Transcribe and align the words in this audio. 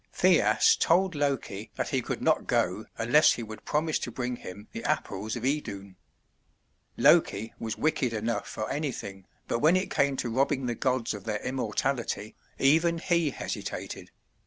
Thjasse 0.11 0.75
told 0.77 1.13
Loki 1.13 1.69
that 1.75 1.89
he 1.89 2.01
could 2.01 2.23
not 2.23 2.47
go 2.47 2.87
unless 2.97 3.33
he 3.33 3.43
would 3.43 3.65
promise 3.65 3.99
to 3.99 4.09
bring 4.09 4.37
him 4.37 4.67
the 4.71 4.83
Apples 4.83 5.35
of 5.35 5.45
Idun. 5.45 5.95
Loki 6.97 7.53
was 7.59 7.77
wicked 7.77 8.11
enough 8.11 8.47
for 8.47 8.67
anything; 8.71 9.27
but 9.47 9.59
when 9.59 9.75
it 9.75 9.91
came 9.91 10.17
to 10.17 10.31
robbing 10.35 10.65
the 10.65 10.73
gods 10.73 11.13
of 11.13 11.25
their 11.25 11.39
immortality, 11.43 12.33
even 12.57 12.97
he 12.97 13.29
hesitated. 13.29 14.09